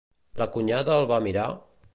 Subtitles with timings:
[0.41, 1.47] La cunyada el va mirar?